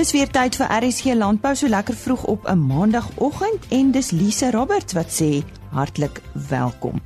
[0.00, 4.50] Dis weer tyd vir RSG Landbou so lekker vroeg op 'n maandagooggend en dis Lise
[4.50, 7.02] Roberts wat sê hartlik welkom.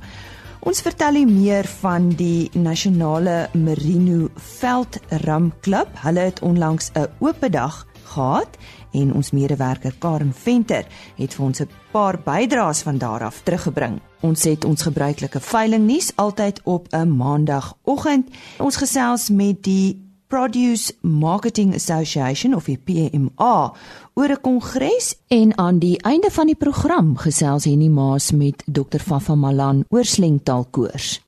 [0.59, 5.87] Ons vertel u meer van die Nasionale Merino Veldram Klub.
[5.93, 8.57] Hulle het onlangs 'n oop dag gehad
[8.91, 10.85] en ons medewerker Karen Venter
[11.15, 13.99] het vir ons 'n paar bydraes van daar af teruggebring.
[14.21, 18.29] Ons het ons gebruikelike veiling nuus altyd op 'n maandagooggend.
[18.57, 23.73] Ons gesels met die Produce Marketing Association of die PMA
[24.13, 28.99] oor 'n kongres en aan die einde van die program gesels Henny Maas met Dr.
[28.99, 31.21] Fafa Malan oor slengtaalkoors.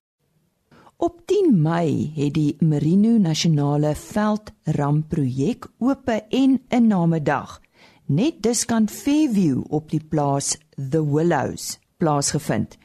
[0.97, 7.61] Op 10 Mei het die Merino Nasionale Veldram projek oop en inname dag
[8.07, 12.77] net diskant Fairview op die plaas The Willows plaasgevind.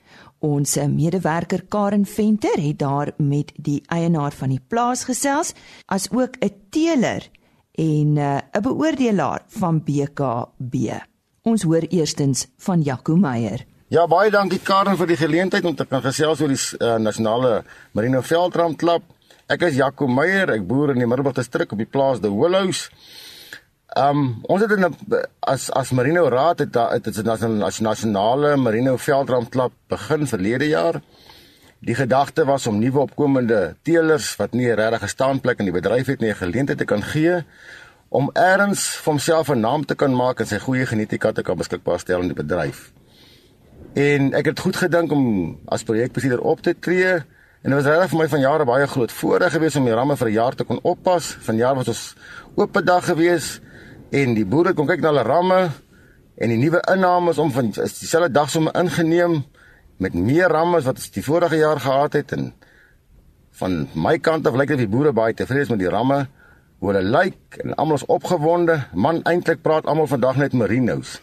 [0.42, 5.52] Ons medewerker Karen Venter het daar met die eienaar van die plaas gesels,
[5.86, 7.30] as ook 'n teeler
[7.78, 10.74] en eh, 'n beoordelaar van BKB.
[11.42, 13.64] Ons hoor eerstens van Jaco Meyer.
[13.88, 17.64] Ja, baie dankie Karen vir die geleentheid om te kan gesels oor die uh, nasionale
[17.92, 19.02] Marino Veldram klub.
[19.46, 22.90] Ek is Jaco Meyer, ek boer in die Middelburg distrik op die plaas The Willows.
[23.92, 24.94] Ehm um, ons het in 'n
[25.40, 26.72] as as Marino Raad het
[27.04, 31.00] dit is 'n nasionale Marino Veldram klub begin verlede jaar.
[31.80, 36.06] Die gedagte was om nuwe opkomende teelers wat nie 'n regte staanplek in die bedryf
[36.06, 37.44] het nie 'n geleentheid te kan gee
[38.08, 41.56] om eers vir homself 'n naam te kan maak en sy goeie genetika te kan
[41.56, 42.92] beskikbaar stel in die bedryf.
[43.92, 47.12] En ek het goed gedink om as projekbestuurder op te tree
[47.62, 50.16] en dit was regtig vir my van jare baie groot voorreg geweest om die ramme
[50.16, 51.36] vir 'n jaar te kon oppas.
[51.40, 52.16] Vanjaar was ons
[52.54, 53.60] oop dag geweest
[54.12, 55.60] en die boere kon kyk na hulle ramme
[56.36, 59.40] en die nuwe inname is om van dieselfde dag somme ingeneem
[60.02, 62.32] met meer ramme as wat ons die vorige jaar gehad het.
[62.36, 62.52] En
[63.60, 66.24] van my kant af lyk dit die boere baie tevrede is met die ramme
[66.82, 68.80] hoe hulle lyk en almal is opgewonde.
[68.92, 71.20] Man eintlik praat almal vandag net merinos.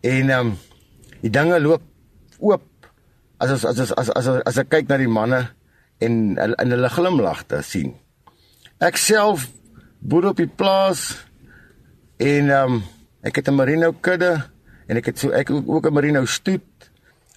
[0.00, 0.56] En ehm um,
[1.20, 1.82] die dinge loop
[2.38, 2.64] oop
[3.38, 5.46] as as as as as as ek kyk na die manne
[6.00, 7.94] en in hulle glimlagte sien.
[8.80, 9.48] Ek self
[10.00, 11.25] boer op die plaas
[12.16, 12.82] En ehm um,
[13.20, 14.44] ek het 'n merino kudde
[14.86, 16.90] en ek het so ek ook 'n merino stoet.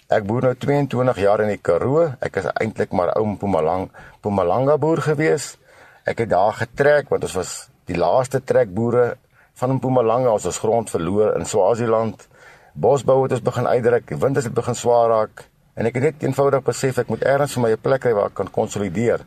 [0.08, 2.14] Ek boer nou 22 jaar in die Karoo.
[2.20, 5.58] Ek is eintlik maar ou Mpumalanga Mpumalanga boer gewees.
[6.06, 9.18] Ek het daar getrek want ons was die laaste trekboere
[9.54, 10.32] van Mpumalanga.
[10.32, 12.28] Ons het grond verloor in Swaziland.
[12.74, 14.08] Bosbou het ons begin uitdruk.
[14.08, 17.54] Die winters het begin swaar raak en ek het net eenvoudig besef ek moet eers
[17.54, 19.20] vir my 'n plek hê waar ek kan konsolideer.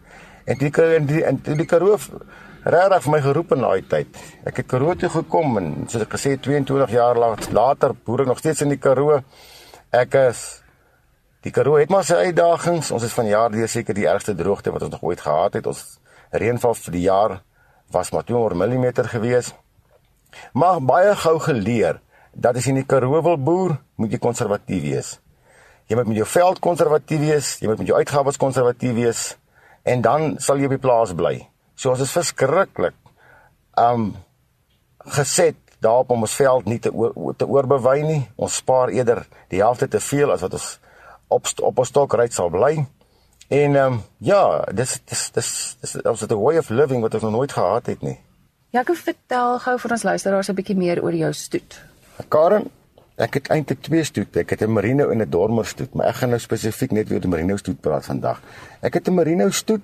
[0.44, 1.98] En die in die in die Karoo
[2.64, 4.18] regtig vir my geroep in daai tyd.
[4.46, 8.38] Ek het Karoo toe gekom en soos ek gesê 22 jaar later boer ek nog
[8.38, 9.18] steeds in die Karoo.
[9.90, 10.62] Ek is
[11.42, 12.92] die Karoo het maar sy uitdagings.
[12.94, 15.66] Ons is van jaar deur seker die ergste droogte wat ons nog ooit gehad het.
[15.66, 15.98] Ons
[16.30, 17.40] reënval vir die jaar
[17.92, 19.52] was maar 200 mm gewees.
[20.54, 22.00] Maar baie gou geleer
[22.32, 25.16] dat as jy in die Karoo wil boer, moet jy konservatief wees.
[25.90, 29.32] Jy moet met jou veld konservatief wees, jy moet met jou uitgawes konservatief wees
[29.82, 31.51] en dan sal jy op die plaas bly.
[31.82, 32.94] So ons is verskriklik
[33.80, 34.12] um
[35.16, 38.20] geset daarop om ons veld nie te oor, te oorbewei nie.
[38.38, 40.66] Ons spaar eerder die helfte te veel as wat ons
[41.32, 42.76] op op ons stok ry sal bly.
[43.50, 45.48] En um ja, dis dis dis
[45.80, 48.18] dis ons het 'n way of living wat ons nog nooit gehad het nie.
[48.70, 51.82] Jakob vertel gou vir ons luisteraars 'n bietjie meer oor jou stoet.
[52.28, 52.70] Karen,
[53.16, 54.40] ek het eintlik twee stoete.
[54.40, 57.20] Ek het 'n merino en 'n dormer stoet, maar ek gaan nou spesifiek net oor
[57.20, 58.40] die merino stoet praat vandag.
[58.80, 59.82] Ek het 'n merino stoet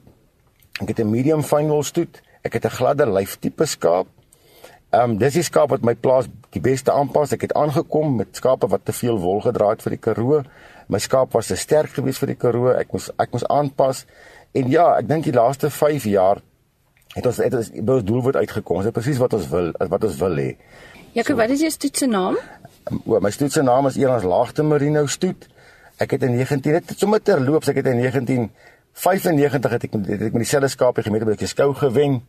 [0.78, 2.22] Ek het 'n medium fynwol stoet.
[2.42, 4.06] Ek het 'n gladde lyftipe skaap.
[4.90, 7.32] Ehm um, dis die skaap wat my plaas die beste aanpas.
[7.32, 10.42] Ek het aangekom met skape wat te veel wol gedra het vir die Karoo.
[10.88, 12.70] My skaap was te sterk geweest vir die Karoo.
[12.72, 14.06] Ek moes ek moes aanpas.
[14.52, 16.40] En ja, ek dink die laaste 5 jaar
[17.14, 18.80] het ons het ons by ons doelwit uitgekom.
[18.82, 20.48] Dit is presies wat ons wil, wat ons wil hê.
[21.12, 22.36] Jakob, so, wat is jou stoet se naam?
[22.90, 25.48] Um, o, my stoet se naam is Eers Laagte Merino stoet.
[25.98, 28.50] Ek het in 19 dit sommer terloops, ek het in 19
[28.98, 32.22] 95 het ek met het ek met dieselfde skaapie gemeet by 'n skou gewen.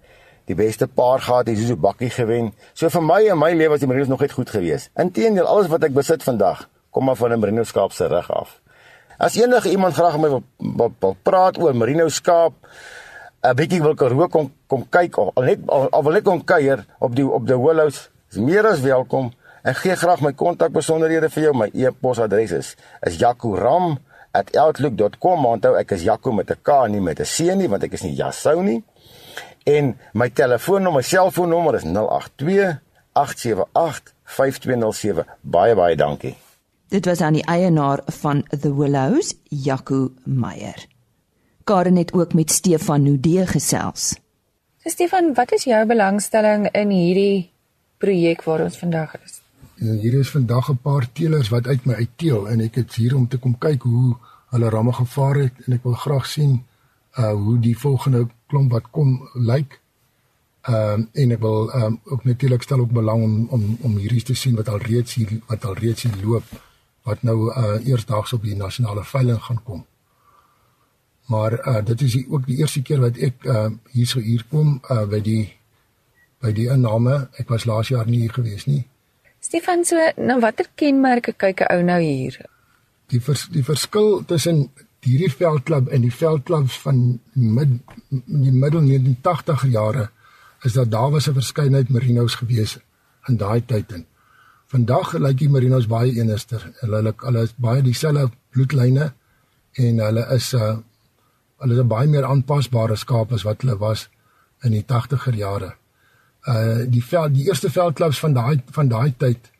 [0.46, 2.54] Die beste paar gehad, so 'n bakkie gewen.
[2.74, 4.90] So vir my en my lewe was die Merinos nog net goed geweest.
[4.96, 8.62] Inteendeel, alles wat ek besit vandag kom maar van 'n Merino skaap se rug af.
[9.18, 12.54] As enige iemand graag met my wil, wil, wil praat oor Merino skaap,
[13.42, 16.44] 'n bietjie wil Karoo kom kom kyk of al net al, al wil net kom
[16.44, 19.32] kuier op die op die Willows, is meer as welkom.
[19.64, 21.54] Ek gee graag my kontakbesonderhede vir jou.
[21.54, 23.98] My e-posadres is is jacoram@
[24.32, 25.46] @outlook.com.
[25.46, 28.02] Onthou ek is Jaco met 'n K nie met 'n C nie want ek is
[28.02, 28.84] nie Jassou nie.
[29.64, 32.80] En my telefoonnommer, selfoonnommer is 082
[33.14, 35.26] 878 5207.
[35.42, 36.38] Baie baie dankie.
[36.90, 40.88] Dit was aan die eienaar van The Willows, Jaco Meyer.
[41.64, 44.16] Karen het ook met Stefan Nudee gesels.
[44.78, 47.52] So Stefan, wat is jou belangstelling in hierdie
[47.98, 49.42] projek waar ons vandag is?
[49.80, 53.16] En hier is vandag 'n paar teelers wat uit my uitteel en ek het hier
[53.16, 54.16] om te kom kyk hoe
[54.50, 56.64] hulle ramme gevaar het en ek wil graag sien
[57.20, 59.80] uh hoe die volgende klomp wat kom lyk.
[60.62, 64.24] Ehm um, en ek wil um, ook natuurlik stel ook belang om om om hierdie
[64.24, 66.44] te sien wat al reeds hier wat al reeds hier loop
[67.04, 69.86] wat nou uh eersdaags op die nasionale veiling gaan kom.
[71.26, 74.82] Maar uh dit is ook die eerste keer wat ek uh hier sou hier kom
[74.90, 75.58] uh by die
[76.40, 77.30] by die inname.
[77.32, 78.86] Ek was laas jaar nie hier gewees nie.
[79.50, 82.36] Stefan, so nou watter kenmerke kyk 'n ou nou hier?
[83.10, 84.70] Die vers, die verskil tussen
[85.02, 87.00] hierdie veldklub en die veldklubs van
[87.34, 87.72] mid
[88.10, 90.06] die middel 1980er jare
[90.62, 92.78] is dat daar was 'n verskeidenheid merinos gewees
[93.28, 94.06] in daai tyd en
[94.68, 96.62] vandag lyk die merinos baie eenerster.
[96.82, 99.14] Hulle hulle hulle is baie dieselfde bloedlyne
[99.74, 100.78] en hulle is 'n uh,
[101.58, 104.10] hulle is 'n baie meer aanpasbare skaap as wat hulle was
[104.64, 105.79] in die 80er jare.
[106.48, 109.52] Uh die veld die eerste veldklubs van daai van daai tyd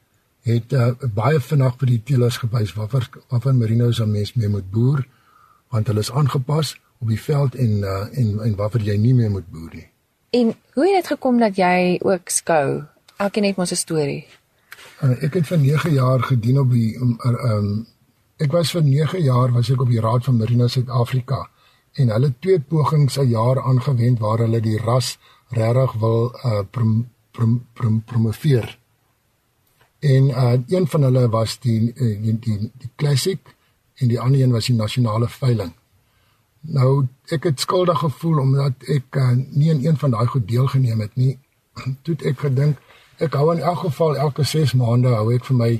[0.48, 4.72] het uh, baie vinnig vir die teelers gewys watter watter merinos 'n mens mee moet
[4.72, 5.06] boer
[5.70, 9.30] want hulle is aangepas op die veld en uh, en en watter jy nie mee
[9.30, 9.88] moet boer nie.
[10.30, 12.84] En hoe het dit gekom dat jy ook skou?
[13.18, 14.26] Elkeen het mos 'n storie.
[15.04, 17.88] Uh, ek het vir 9 jaar gedien op die um, um
[18.38, 21.50] ek was vir 9 jaar was ek op die Raad van Marine Suid-Afrika
[21.94, 25.18] en hulle twee pogings 'n jaar aangewend waar hulle die ras
[25.50, 28.78] regtig wil uh prom, prom, prom, promoveer.
[30.00, 33.56] En uh een van hulle was die die die, die classic
[33.96, 35.74] en die ander een was die nasionale veiling.
[36.62, 41.00] Nou ek het skuldig gevoel omdat ek uh, nie in een van daai goed deelgeneem
[41.00, 41.38] het nie.
[42.04, 42.78] Toe ek gedink
[43.20, 45.72] ek hou in elk geval elke 6 maande hou ek vir my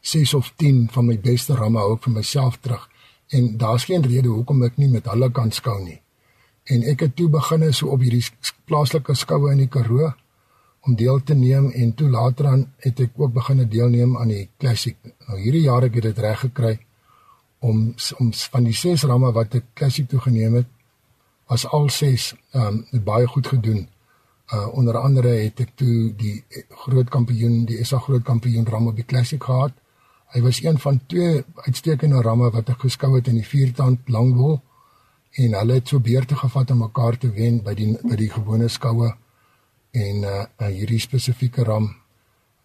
[0.00, 2.88] 6 of 10 van my beste ramme hou ek vir myself terug
[3.32, 5.98] en daar's geen rede hoekom ek nie met hulle kan skou nie.
[6.64, 8.24] En ek het toe begine so op hierdie
[8.70, 10.12] plaaslike skoue in die Karoo
[10.82, 14.48] om deel te neem en toe later aan het ek ook begine deelneem aan die
[14.58, 14.96] klassiek.
[15.28, 16.78] Nou hierdie jaar ek het dit reg gekry
[17.62, 20.70] om om van die ses ramme wat ek klassiek toe geneem het
[21.50, 23.86] was al ses ehm um, baie goed gedoen.
[24.52, 26.44] Uh onder andere het ek toe die
[26.84, 29.72] groot kampioen, die SA groot kampioen ram op die klassiek gehad.
[30.32, 34.60] Hy was een van twee uitstekende ramme wat ek geskou het in die viertand langwol
[35.32, 38.68] en hulle het so beurte gevat om mekaar te wen by die by die gewone
[38.68, 39.12] skoue
[39.92, 41.88] en uh, uh hierdie spesifieke ram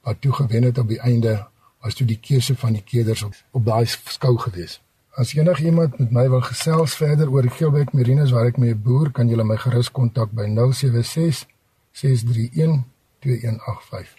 [0.08, 1.48] wat toe gewen het op die einde
[1.84, 4.82] was toe die keuse van die keders op, op daai skou geweest.
[5.18, 9.30] As enigiemand met my wil gesels verder oor Geelbek Merines waar ek mee boer, kan
[9.30, 11.46] julle my gerus kontak by 076
[11.92, 12.84] 631
[13.26, 14.14] 2185.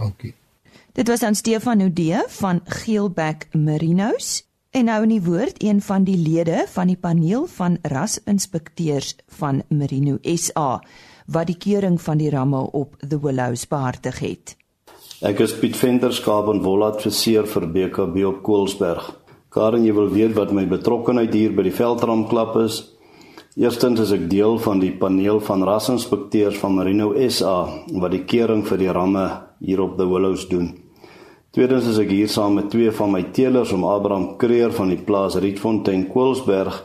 [0.00, 0.32] Dankie.
[0.96, 6.04] Dit was aan Stefan Oudee van Geelbek Merinos en nou in die woord een van
[6.08, 10.80] die lede van die paneel van rasinspekteurs van Merino SA
[11.32, 14.54] wat die keuring van die ramme op The Willows behartig het.
[15.22, 19.12] Ek is Piet Venter skaap en woladviseur vir BKB op Koelsberg.
[19.52, 22.80] Karen, jy wil weet wat my betrokkeheid hier by die Veldram klub is.
[23.60, 27.58] Eerstens is ek deel van die paneel van rasinspekteurs van Merino SA
[27.92, 29.28] wat die keuring vir die ramme
[29.60, 30.72] hier op the Willows doen.
[31.52, 35.02] Tweedens is ek hier saam met twee van my teelers om Abraham Kreer van die
[35.08, 36.78] plaas Rietfontein Koelsberg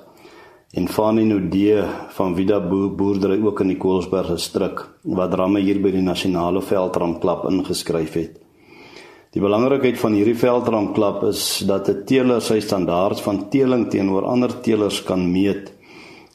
[0.76, 1.86] en Fanny Nudee
[2.18, 4.84] van Vida Boerdery ook in die Koelsberg gestryk
[5.22, 8.36] wat ramme hier by die nasionale Veldram klub ingeskryf het.
[9.32, 14.52] Die belangrikheid van hierdie veldramklap is dat 'n teeler sy standaard van teeling teenoor ander
[14.52, 15.72] teelers kan meet.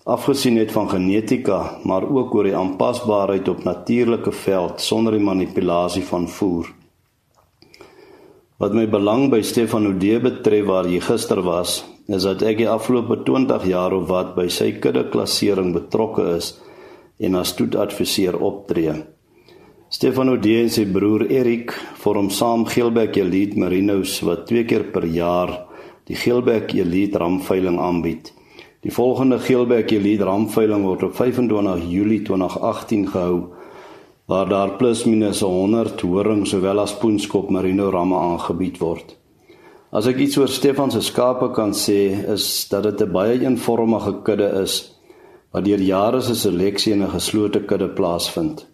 [0.06, 6.04] Afgesien net van genetika, maar ook oor die aanpasbaarheid op natuurlike veld sonder die manipulasie
[6.04, 6.80] van voer.
[8.60, 12.68] Wat my belang by Stefan Ode betref waar hy gister was, is dat ek die
[12.68, 16.52] afgelope 20 jaar of wat by sy kudde klassering betrokke is
[17.22, 18.94] en as toetadviseur optree.
[19.92, 25.04] Stefano D en sy broer Erik vorm saam Geelbek Elite Merinos wat twee keer per
[25.04, 25.52] jaar
[26.08, 28.32] die Geelbek Elite ramveiling aanbied.
[28.82, 33.36] Die volgende Geelbek Elite ramveiling word op 25 Julie 2018 gehou
[34.26, 39.16] waar daar plus minus 100 horing sowel as poenskop merino ramme aangebied word.
[39.92, 42.00] As ek iets oor Stefan se skape kan sê
[42.32, 44.94] is dat dit 'n baie eenvormige kudde is
[45.52, 48.66] wat deur jare se seleksie in 'n geslote kudde plaasvind.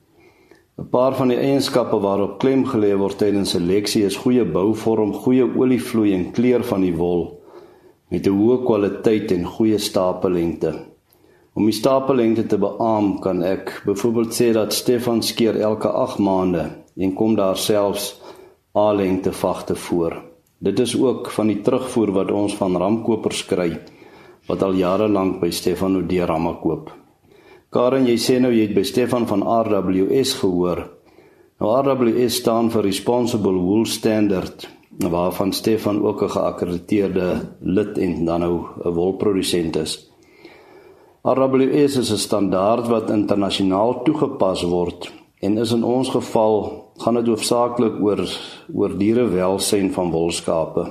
[0.79, 5.43] 'n Paar van die eienskappe waarop klem gelê word tydens seleksie is goeie bouvorm, goeie
[5.43, 7.41] olievloei en kleur van die wol
[8.11, 10.73] met 'n hoë kwaliteit en goeie stapellengte.
[11.59, 16.69] Om die stapellengte te beamoen, kan ek byvoorbeeld sê dat Stefan skeer elke 8 maande
[16.95, 18.13] en kom daar selfs
[18.79, 20.15] A-lengte vagte voor.
[20.63, 23.73] Dit is ook van die terugvoer wat ons van ramkopers kry
[24.47, 26.93] wat al jare lank by Stefan Ode ramme koop.
[27.75, 30.85] Karen, jy sê nou jy het by Stefan van RWS gehoor.
[31.59, 34.69] Nou RWS staan vir Responsible Wool Standard
[35.11, 37.29] waarvan Stefan ook 'n geakkrediteerde
[37.61, 40.08] lid en dan nou 'n wolprodusent is.
[41.29, 45.13] RWS is 'n standaard wat internasionaal toegepas word
[45.45, 46.55] en is in ons geval
[47.03, 48.21] gaan dit hoofsaaklik oor
[48.75, 50.85] oor dierewelsyn van wolskape.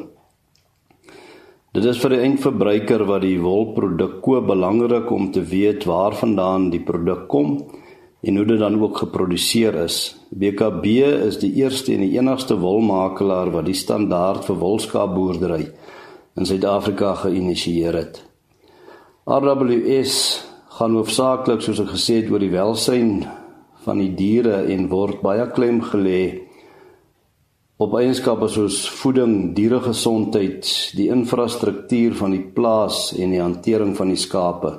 [1.74, 6.84] Dit is vir die eindverbruiker wat die wolproduk koop belangrik om te weet waarvandaan die
[6.86, 7.58] produk kom
[8.22, 10.16] en hoe dit dan ook geproduseer is.
[10.30, 10.86] BKB
[11.26, 15.72] is die eerste en die enigste wolmakelaar wat die standaard vir wolskaapboerdery
[16.36, 18.28] in Suid-Afrika geïnisieer het.
[19.28, 20.14] RWS
[20.78, 23.26] gaan hoofsaaklik soos ek gesê het oor die welsyn
[23.84, 26.48] van die diere en word baie klem gelê
[27.84, 30.64] op eienskappe soos voeding, dieregesondheid,
[30.96, 34.72] die infrastruktuur van die plaas en die hantering van die skape.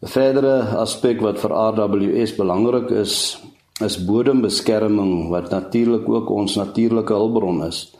[0.00, 3.36] 'n Verdere aspek wat vir RWS belangrik is,
[3.84, 7.92] is bodembeskerming wat natuurlik ook ons natuurlike hulpbron is.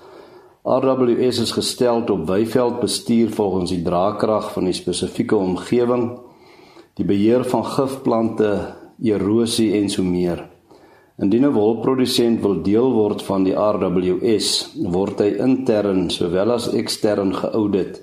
[0.61, 6.19] RWS is gestel op weiveldbestuur volgens die draagkrag van die spesifieke omgewing,
[7.01, 8.51] die beheer van gifplante,
[9.01, 10.45] erosie en so meer.
[11.17, 17.35] Indien 'n wolprodusent wil deel word van die RWS, word hy intern sowel as ekstern
[17.35, 18.03] geaudit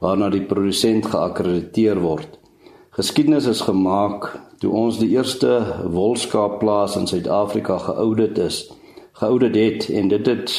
[0.00, 2.38] waarna die produsent geakkrediteer word.
[2.90, 8.70] Geskiedenis is gemaak toe ons die eerste wolskaapplaas in Suid-Afrika geaudit is.
[9.14, 10.50] Geaudit het en dit het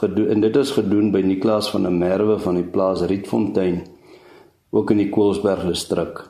[0.00, 3.80] gedoen en dit is gedoen by Niklas van der Merwe van die plaas Rietfontein
[4.70, 6.20] ook in die Koelsberg distrik.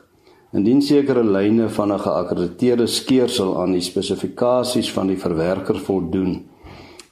[0.49, 6.49] Indien sekere lyne van 'n geakkrediteerde skeersel aan die spesifikasies van die verwerker voldoen,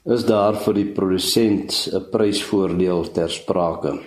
[0.06, 4.00] is daar vir die produsent 'n prysvoordeel ter sprake.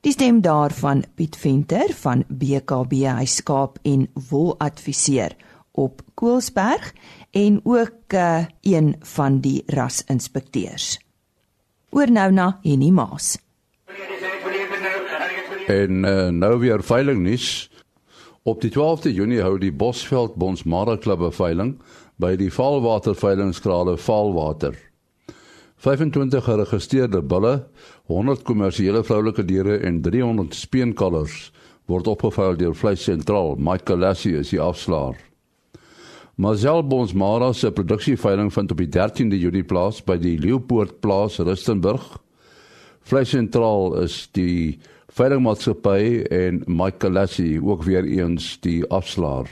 [0.00, 5.36] Die stem daarvan Piet Venter van BKB hy skaap en wol adviseer
[5.78, 6.92] op Koelsberg
[7.30, 10.98] en ook uh, een van die rasinspekteurs.
[11.90, 13.38] Oor nou na Henny Maas.
[15.66, 17.70] En uh, nou weer veiling nuus.
[18.48, 21.72] Op die 12de Junie hou die Bosveld Bonsmara Klub 'n veiling
[22.16, 24.72] by die Valwater veilingskrale Valwater.
[25.76, 27.66] 25 geregistreerde bulle,
[28.06, 31.52] 100 kommersiële vroulike diere en 300 speenkalvers
[31.86, 33.56] word opgeveil deur Vleis Sentraal.
[33.58, 35.16] Michael Lassie is die afslaer.
[36.36, 42.16] Marcel Bonsmara se produksieveiling vind op die 13de Junie plaas by die Leeupoort plaas Rustenburg.
[43.02, 44.78] Vleis Sentraal is die
[45.18, 49.50] veilingmaatskappy en Michael Lassie ook weer eens die afslaer.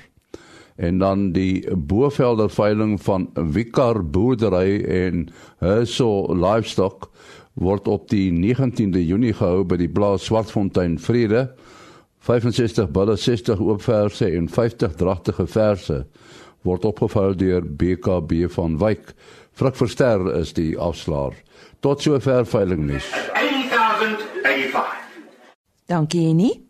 [0.77, 7.11] En dan die Bovelder veiling van Wikar Boerdery en Herso Livestock
[7.55, 11.49] word op die 19de Junie gehou by die plaas Swartfontein Vrede.
[12.27, 16.05] 65 bulle, 60 oopverse en 50 dragtige verse
[16.67, 19.15] word opgevou deur BKB van Wyk.
[19.57, 21.39] Frik Verster is die afslaer.
[21.81, 23.11] Tot sover veiling nuus.
[23.33, 24.96] 8085.
[25.87, 26.67] Dankie Annie.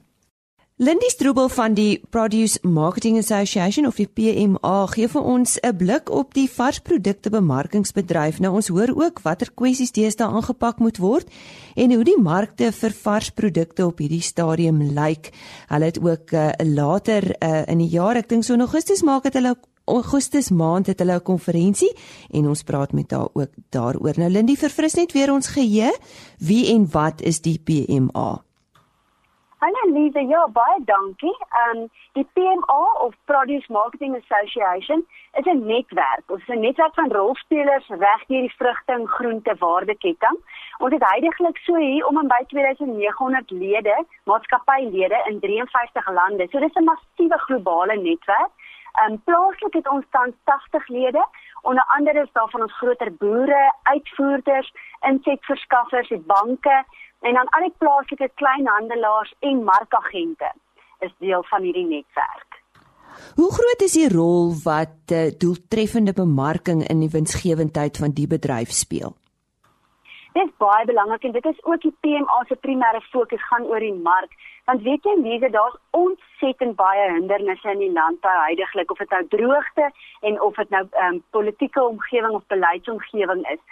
[0.79, 6.11] Lindy Strobel van die Produce Marketing Association of die PMA gee vir ons 'n blik
[6.11, 8.41] op die varsprodukte bemarkingsbedryf.
[8.41, 11.31] Nou ons hoor ook watter kwessies deesdae aangepak moet word
[11.75, 15.33] en hoe die markte vir varsprodukte op hierdie stadium lyk.
[15.69, 19.23] Hulle het ook uh, later uh, in die jaar, ek dink so in Augustus maak
[19.23, 19.57] dit hulle
[19.87, 21.97] Augustus maand het hulle 'n konferensie
[22.31, 24.19] en ons praat met haar ook daaroor.
[24.19, 25.93] Nou Lindy verfris net weer ons geheue.
[26.39, 28.46] Wie en wat is die PMA?
[29.67, 31.33] Hallo Lise, ja, baie dankie.
[31.61, 35.01] Ehm um, die PMA of Produce Marketing Association
[35.41, 36.31] is 'n netwerk.
[36.35, 40.37] Ons is 'n netwerk van rolspelers reg deur die vrugte en groente waardeketting.
[40.79, 46.47] Ons het heidaglik so hier om en by 2900 lede, maatskappylede in 53 lande.
[46.51, 48.53] So dis 'n massiewe globale netwerk.
[48.93, 51.25] Ehm um, plaaslik het ons tans 80 lede,
[51.63, 56.85] onder andere is daar van ons groter boere, uitvoerders, insetverskaffers, die banke
[57.21, 60.53] en dan al die plaaslike kleinhandelaars en markagente
[60.99, 62.63] is deel van hierdie netwerk.
[63.37, 68.71] Hoe groot is die rol wat uh, doeltreffende bemarking in die winsgewendheid van die bedryf
[68.71, 69.17] speel?
[70.37, 73.81] Dit is baie belangrik en dit is ook die PMA se primêre fokus gaan oor
[73.81, 74.33] die mark.
[74.69, 79.23] Want weet jy mense, daar's ontsettend baie hindernisse in die landbou heidaglik of dit nou
[79.33, 79.89] droogte
[80.29, 83.63] en of dit nou um, politieke omgewing of beleidsomgewing is.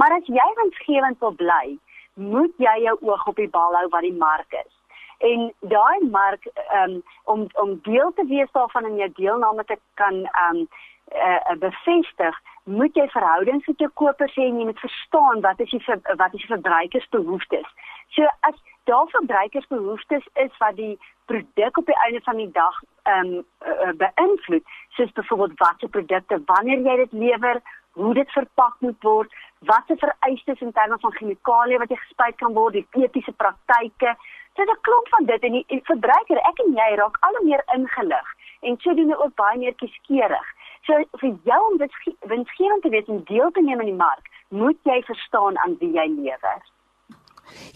[0.00, 1.76] Maar as jy winsgewend wil bly,
[2.14, 4.72] moet jy jou oog op die bal hou wat die mark is.
[5.18, 6.46] En daai mark
[6.82, 10.14] um, om om deel te wees daarvan en jou deelname te kan
[10.48, 10.66] um
[11.12, 15.70] uh, bevestig, moet jy verhoudings met jou kopers hê en jy moet verstaan wat is
[15.70, 15.82] die
[16.16, 17.68] wat is die verbruikersbehoeftes.
[18.16, 18.56] So as
[18.90, 20.96] daar verbruikersbehoeftes is wat die
[21.30, 24.64] produk op die einde van die dag ehm um, uh, beïnvloed,
[24.96, 27.60] soos byvoorbeeld watse produkte wanneer jy dit lewer,
[27.92, 29.32] hoe dit verpak moet word,
[29.70, 34.16] watse vereistes in terme van chemikalieë wat jy gespuit kan word, die etiese praktyke.
[34.54, 37.44] Dit is 'n klomp van dit en die, die verbruiker, ek en jy raak al
[37.44, 38.28] meer ingelig
[38.62, 40.46] en sodoende ook baie meer kieskeurig.
[40.86, 41.92] So vir jou om dit
[42.32, 45.92] winsgewend te wees en deel te neem in die mark, moet jy verstaan aan wie
[45.92, 46.62] jy lewer.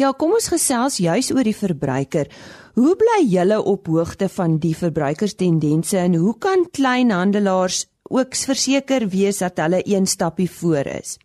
[0.00, 2.30] Ja, kom ons gesels juis oor die verbruiker.
[2.78, 9.42] Hoe bly julle op hoogte van die verbruikerstendense en hoe kan kleinhandelaars ook verseker wees
[9.44, 11.18] dat hulle een stappie voor is?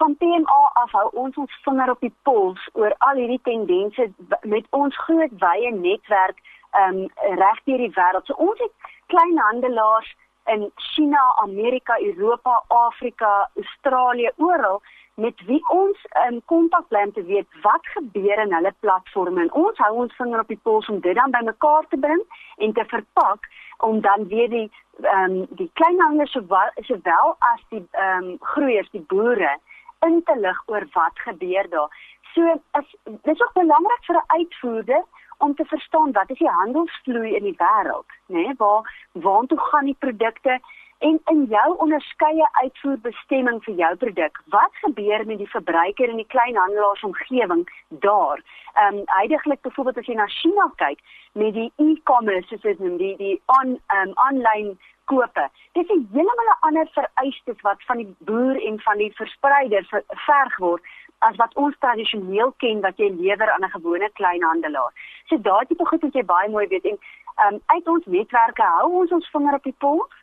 [0.00, 4.06] Van PMA af hou ons ons vinger op die pols oor al hierdie tendense
[4.48, 6.40] met ons groot wye netwerk
[6.82, 7.02] um
[7.42, 8.24] reg deur die wêreld.
[8.30, 10.08] So ons het kleinhandelaars
[10.54, 14.80] in China, Amerika, Europa, Afrika, Australië, oral
[15.20, 19.52] met wie ons in kontak bly om te weet wat gebeur in hulle platforms en
[19.66, 22.22] ons hou ons vinger op die pols om dit dan bymekaar te bring
[22.56, 23.50] en te verpak
[23.84, 24.68] om dan weer die
[25.02, 29.58] ehm um, die kleinhandelaars sowel sowel as die ehm um, groeiers, die boere
[30.06, 31.90] in te lig oor wat gebeur daar.
[32.34, 35.02] So is dis ook belangrik vir 'n uitvoerder
[35.38, 38.36] om te verstaan wat is die handelsvloei in die wêreld, né?
[38.36, 40.60] Nee, waar waartoe gaan die produkte
[40.98, 46.26] en in jou onderskeie uitvoerbestemming vir jou produk, wat gebeur met die verbruiker in die
[46.34, 48.42] kleinhandelaarsomgewing daar?
[48.74, 51.00] Ehm um, heidaglik byvoorbeeld as jy na China kyk
[51.32, 54.76] met die e-commerce soos dit noem, die die on ehm um, online
[55.12, 55.44] kope.
[55.72, 59.84] Dis 'n heeltemal 'n ander vereistes wat van die boer en van die verspreider
[60.28, 60.82] verg word
[61.28, 64.92] as wat ons tradisioneel ken wat jy lewer aan 'n gewone kleinhandelaar.
[65.28, 66.98] So daai tipe goed moet jy baie mooi weet en
[67.44, 70.14] um, uit ons netwerke hou ons ons vinger op die pols.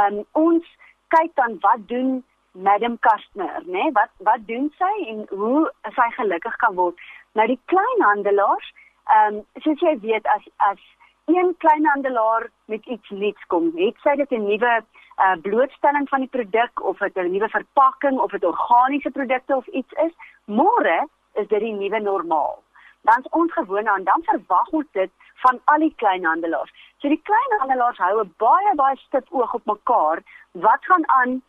[0.00, 0.64] Um, ons
[1.08, 3.82] kyk dan wat doen Madam Customer, né?
[3.82, 3.92] Nee?
[3.92, 6.98] Wat wat doen sy en hoe sy gelukkig kan word.
[7.32, 8.72] Nou die kleinhandelaars,
[9.14, 10.80] ehm um, soos jy weet as as
[11.24, 14.84] een kleinhandelaar met iets nuuts kom, het sy dit 'n nuwe
[15.16, 19.66] uh, blootstelling van die produk of dit 'n nuwe verpakking of dit organiese produkte of
[19.66, 20.12] iets is,
[20.44, 22.62] môre is dit die nuwe normaal.
[23.00, 26.72] Dan is ons gewoond aan dan verwag ons dit van al die kleinhandelaars.
[26.98, 30.22] So die kleinhandelaars hou 'n baie baie stip oog op mekaar.
[30.52, 31.42] Wat gaan aan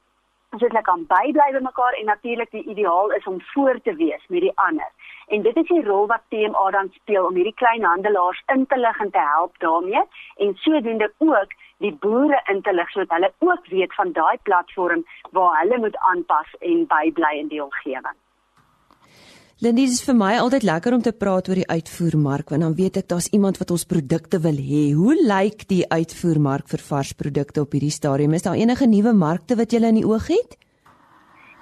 [0.50, 4.24] as hulle kan bybly by mekaar en natuurlik die ideaal is om voor te wees
[4.28, 4.92] met die ander.
[5.28, 9.00] En dit is die rol wat TMA dan speel om hierdie kleinhandelaars in te lig
[9.06, 10.04] en te help daarmee
[10.46, 15.06] en sodoende ook die boere in te lig sodat hulle ook weet van daai platform
[15.32, 18.16] waar hulle moet aanpas en bybly in die omgewing.
[19.64, 22.74] Lindie, dit is vir my altyd lekker om te praat oor die uitvoermark want dan
[22.76, 24.90] weet ek daar's iemand wat ons produkte wil hê.
[24.94, 28.36] Hoe lyk die uitvoermark vir vars produkte op hierdie stadium?
[28.36, 30.58] Is daar enige nuwe markte wat jy in die oog het?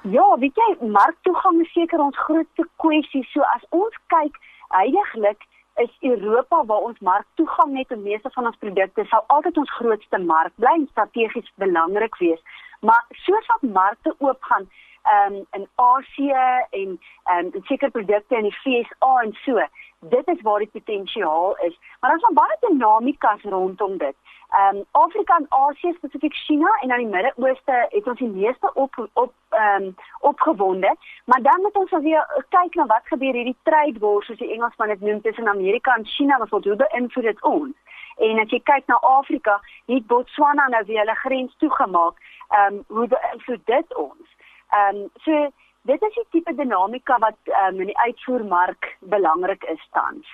[0.03, 3.21] Ja, weet jy, marktoegang is seker ons grootste kwessie.
[3.31, 4.35] So as ons kyk,
[4.75, 5.45] heidaglik
[5.79, 10.19] is Europa waar ons marktoegang het en meeste van ons produkte sal altyd ons grootste
[10.19, 12.41] mark bly en strategies belangrik wees.
[12.81, 14.67] Maar soos wat markte oopgaan
[15.13, 16.99] um, in Asië en
[17.33, 19.65] um, seker produkte in die FSA en so,
[19.99, 21.79] dit is waar die potensiaal is.
[21.99, 24.15] Maar daar's nog baie dinamika rondom dit.
[24.53, 28.73] Ehm um, Afrika en Asië spesifiek China en dan die Midde-Ooste het ons die meeste
[28.73, 33.57] op op ehm um, opgewonde, maar dan moet ons weer kyk na wat gebeur hierdie
[33.63, 37.41] trade war soos die Engelsman dit noem tussen Amerika en China wat hoe beïnvloed dit
[37.43, 37.75] ons.
[38.17, 42.21] En as jy kyk na Afrika, het Botswana nou weer hulle grens toegemaak.
[42.49, 44.37] Ehm um, hoe beïnvloed dit ons?
[44.73, 45.51] Ehm um, so
[45.89, 50.27] dit is die tipe dinamika wat um, in die uitvoermark belangrik is tans.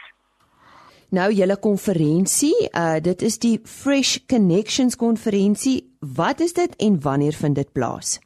[1.10, 5.78] Nou julle konferensie, uh dit is die Fresh Connections konferensie.
[6.16, 8.20] Wat is dit en wanneer vind dit plaas?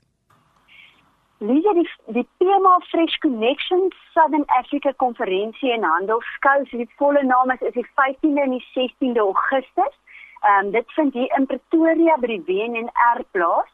[1.40, 7.56] Lisa die die tema Fresh Connections Southern Africa konferensie en handelskou, so die volle naam
[7.56, 9.96] is is die 15de en die 16de Augustus.
[10.44, 13.72] Ehm um, dit vind hier in Pretoria by die WNR plaas.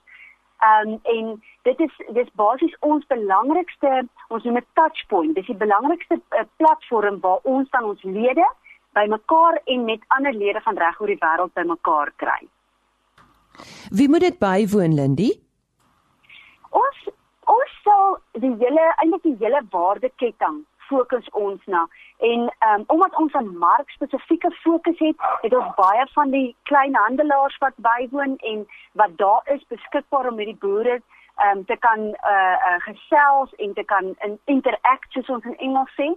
[0.60, 1.28] Ehm um, en
[1.63, 3.91] dit is dis basies ons belangrikste
[4.28, 5.36] ons noem dit touchpoint.
[5.36, 8.48] Dis die belangrikste uh, platform waar ons dan ons lede
[8.98, 12.41] bymekaar en met ander lede van reg oor die wêreld bymekaar kry.
[13.89, 15.30] Wie moet dit bywoon, Lindy?
[16.69, 17.08] Ons
[17.56, 21.84] ons sal die hele eintlik die hele waardeketting fokus ons na.
[22.32, 27.58] En um, omdat ons 'n markspesifieke fokus het, het ons baie van die klein handelaars
[27.58, 28.67] wat bywoon en
[29.02, 31.02] wat daar is beskikbaar om met die boere
[31.45, 35.93] um, te kan uh, uh, gesels en te kan in interact soos ons in Engels
[35.95, 36.10] sê.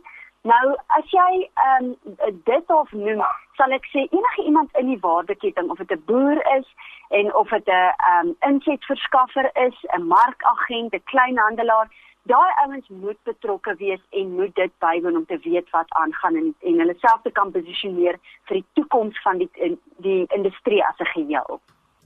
[0.42, 1.92] Nou as jy um,
[2.44, 3.20] dit of noem,
[3.58, 6.66] sal ek sê enige iemand in die waardeketting of dit 'n boer is
[7.18, 11.88] en of dit 'n um, insetverskaffer is, 'n markagent, 'n kleinhandelaar,
[12.22, 16.54] daai ouens moet betrokke wees en moet dit bywoon om te weet wat aangaan en
[16.61, 20.98] en hulle self te kan posisioneer vir die toekoms van die in, die industrie as
[20.98, 21.61] 'n geheel.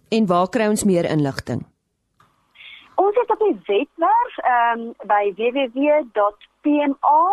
[0.08, 1.64] En waar kry ons meer inligting?
[2.94, 7.24] Ons het op die webwerf ehm um, by www.pma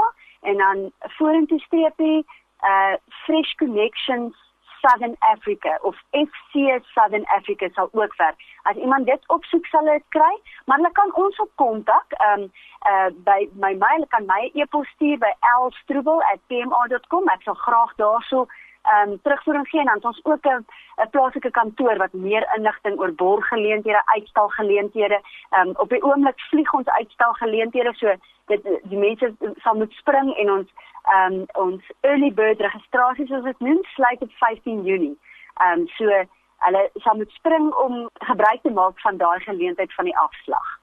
[0.41, 2.25] en dan vorentoe streepie
[2.63, 4.35] uh Fresh Connections
[4.83, 6.53] Southern Africa of FC
[6.93, 8.35] Southern Africa sal ook werk.
[8.63, 12.43] As iemand dit opsoek sal dit kry, maar hulle kan ons op kontak um
[12.91, 17.29] uh by my mail kan my e-pos stuur by lstroebel@pma.com.
[17.35, 18.47] Ek sal graag daarso
[18.83, 20.65] ehm um, terugvoering gee en dan ons ook 'n
[21.03, 26.73] 'n plaaslike kantoor wat meer inligting oor borggeleenthede, uitstalgeleenthede, ehm um, op die oomblik vlieg
[26.73, 28.15] ons uitstalgeleenthede so
[28.45, 30.69] dit die mense sal moet spring en ons
[31.03, 35.17] ehm um, ons early bird registrasie soos dit noem sluit op 15 Junie.
[35.59, 36.23] Ehm um, so
[36.65, 40.79] hulle sal moet spring om gebruik te maak van daai geleentheid van die afslag.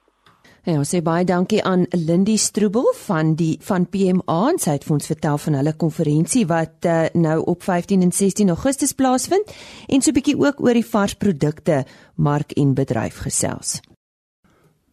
[0.68, 4.84] Ja, ons sê baie dankie aan Lindy Stroebel van die van PMA en sy het
[4.84, 9.54] vir ons vertel van hulle konferensie wat uh, nou op 15 en 16 Augustus plaasvind
[9.88, 11.84] en so 'n bietjie ook oor die varsprodukte
[12.16, 13.80] mark en bedryf gesels.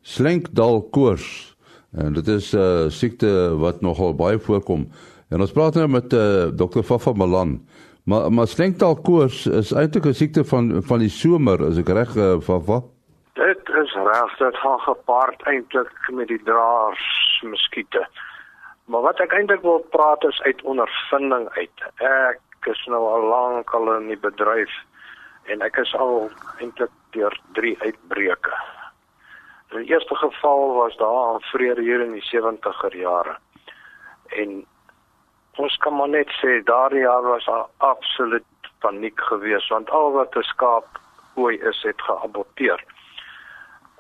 [0.01, 1.57] Slinkdal koors.
[1.91, 4.87] En dit is 'n uh, siekte wat nogal baie voorkom.
[5.29, 6.83] En ons praat nou met uh, Dr.
[6.87, 7.57] Fafa Malan.
[8.07, 12.15] Maar maar slinkdal koors is eintlik 'n siekte van van die somer, as ek reg
[12.15, 12.79] uh, Fafa?
[13.33, 18.07] Dit is reg, dit gaan gepaard eintlik met die draers muskiete.
[18.85, 21.83] Maar wat ek eintlik wil praat is uit ondervinding uit.
[21.99, 24.71] Ek is nou al lank al in die bedryf
[25.51, 28.55] en ek is al eintlik deur 3 uitbreuke.
[29.75, 33.35] Die eerste geval was daar aan vrede hier in die 70er jare.
[34.27, 34.63] En
[35.57, 40.43] ons kan maar net sê daardie jaar was absoluut paniek geweest want al wat 'n
[40.53, 40.87] skaap
[41.35, 42.83] ooi is het geaborteer.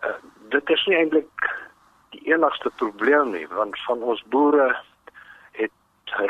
[0.03, 1.49] Uh, dit is nie eintlik
[2.09, 4.75] die enigste probleem nie want van ons boere
[5.51, 5.71] het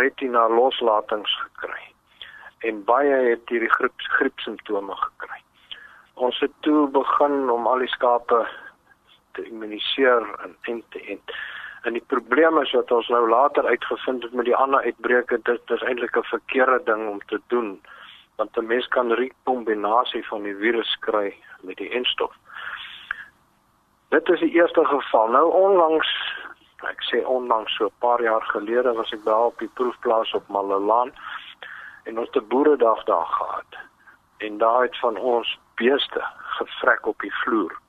[0.02, 1.84] retina loslatings gekry
[2.60, 5.42] en baie het hierdie griep griep simptome gekry.
[6.14, 8.48] Ons het toe begin om al die skape
[9.38, 11.22] te immuniseer en en te en.
[11.82, 15.70] En die probleem is dat ons nou later uitgevind het met die ander uitbreke dit
[15.76, 17.82] is eintlik 'n verkeerde ding om te doen
[18.38, 22.34] want 'n mens kan rekombinasie van die virus kry met die enstof.
[24.10, 25.28] Dit is die eerste geval.
[25.28, 26.10] Nou onlangs,
[26.88, 30.48] ek sê onlangs so 'n paar jaar gelede was ek daar op die proefplaas op
[30.48, 31.12] Malelaan
[32.04, 33.72] en ons 'n boeredag daar gehad.
[34.38, 37.80] En daar het van ons beeste gevrek op die vloer.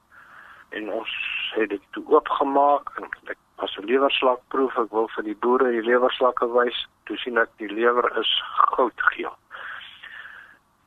[0.69, 1.11] En ons
[1.55, 4.79] het dit toe oopgemaak en ek was 'n lewerslakproef.
[4.79, 6.87] Ek wil vir die boere die lewerslakke wys.
[7.05, 8.43] Toe sien ek die lewer is
[8.75, 9.37] goudgeel.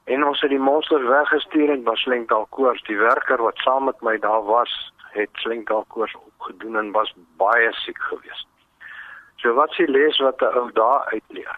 [0.04, 4.02] En ons het die monsters weggestuur en was Lenkdal koors die werker wat saam met
[4.02, 8.48] my daar was het slinkdalkoors opgedoen en was baie siek geweest.
[9.36, 11.58] So wat s'ie les wat ou daar uitleer.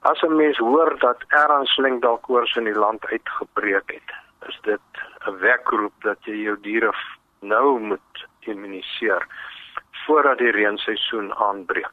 [0.00, 4.10] As 'n mens hoor dat erns slinkdalkoors in die land uitgebreek het,
[4.48, 4.88] is dit
[5.26, 6.92] 'n wekroep dat jy jou diere
[7.40, 9.26] nou moet immuniseer
[10.06, 11.90] voordat die reenseisoen aanbreek.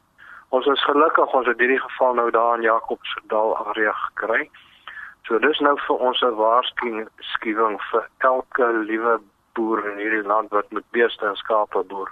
[0.48, 4.50] Ons is gelukkig ons het hierdie geval nou daar in Jakobsdal area gekry.
[5.28, 9.20] So dis nou vir ons 'n waarskuwing vir elke liewe
[9.54, 12.10] boer in hierdie land wat met beeste en skape boer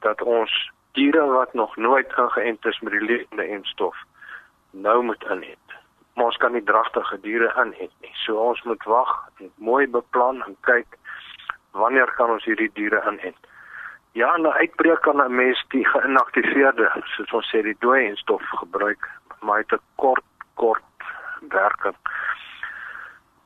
[0.00, 3.96] dat ons diere wat nog nooit ingeënt is met die lewende enstof
[4.70, 5.68] nou moet inent.
[6.14, 8.14] Maar ons kan nie dragtige diere inent nie.
[8.24, 10.98] So ons moet wag en mooi beplan en kyk
[11.72, 13.46] wanneer kan ons hierdie diere inent.
[14.12, 19.08] Ja, nou uitbreek kan 'n mens die geïnaktiveerde, soos ons sê die dooie enstof gebruik,
[19.40, 20.82] maar dit 'n kort kort
[21.40, 21.96] werking.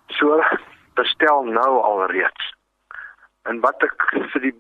[0.07, 0.43] So
[0.95, 2.53] bestel nou alreeds
[3.43, 4.55] En wat ek vir die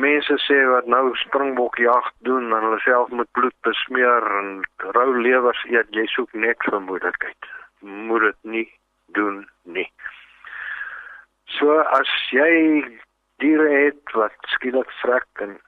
[0.00, 4.48] mense sê wat nou springbokjag doen en hulle self met bloed besmeer en
[4.96, 7.50] rou lewers eet, jy soek net vermoedelikheid.
[7.80, 8.66] Moet dit nie
[9.18, 9.42] doen
[9.76, 9.86] nie.
[11.58, 12.82] So as jy
[13.42, 15.58] diere het wat skielik vrek en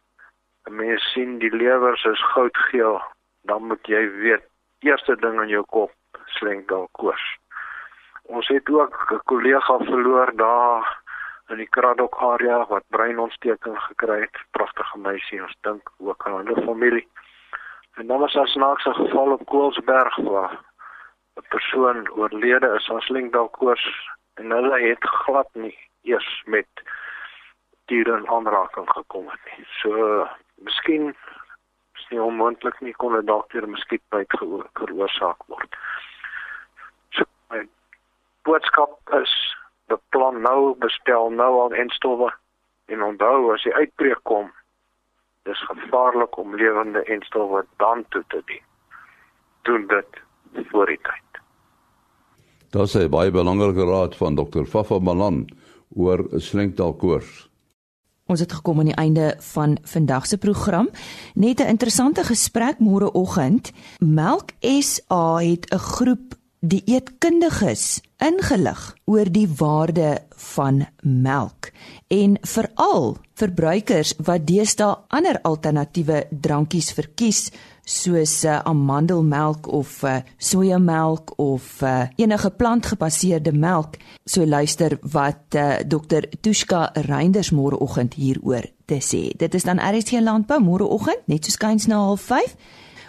[0.71, 2.99] mens sien die lewers is goudgeel,
[3.47, 4.43] dan moet jy weet,
[4.83, 5.93] eerste ding in jou kop
[6.39, 7.27] slink dalk koors.
[8.27, 11.03] Ons het ook 'n kollega verloor daar
[11.49, 14.37] in die Kraddock area wat breinontsteking gekry het.
[14.51, 17.09] Pragtige meisie, ons dink ook aan hulle familie.
[17.95, 20.59] En dan was daar snaakse geval op Koelsberg waar
[21.37, 26.85] 'n persoon oorlede is aan slinkdalkoors en hulle het glad nie eers met
[27.91, 29.67] diere in aanraking gekom het nie.
[29.81, 31.15] So miskien
[32.11, 34.35] nie onmoontlik nie kon dit dalk deur muskietbyt
[34.79, 35.79] veroorsaak word.
[37.17, 37.65] So my
[38.49, 39.33] boodskap is
[39.91, 42.31] beplan nou, bestel nou al enstowwe
[42.93, 44.53] en onthou as die uitbreek kom,
[45.47, 48.65] dis gevaarlik om lewende enstowwe dan toe te dien.
[49.63, 50.23] Doen dit
[50.71, 51.26] voor die tyd.
[52.71, 54.65] Dit is baie belangrike raad van Dr.
[54.67, 55.45] Fafa Malan
[55.95, 57.47] oor slenkdalkoors.
[58.27, 60.89] Ons het gekom aan die einde van vandag se program.
[61.35, 63.73] Net 'n interessante gesprek môreoggend.
[63.99, 71.71] Melk SA het 'n groep dieetkundiges ingelig oor die waarde van melk
[72.09, 77.51] en veral verbruikers wat deesdae ander alternatiewe drankies verkies
[77.87, 83.97] soos uh, amandelmelk of uh, sojamelk of uh, enige plantgebaseerde melk.
[84.25, 86.27] So luister wat uh, Dr.
[86.41, 89.31] Tushka Reinders môreoggend hieroor te sê.
[89.39, 92.57] Dit is dan RSG Landbou môreoggend net so skuins na 05:30.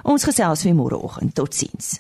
[0.03, 1.33] Ons gesels weer môreoggend.
[1.33, 1.97] Totsiens.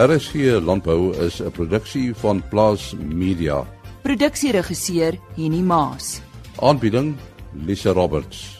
[0.00, 3.66] RSG Landbou is 'n produksie van Plaas Media.
[4.02, 6.20] Produksieregisseur Henny Maas.
[6.58, 7.16] Aanbieding
[7.52, 8.59] Lisa Roberts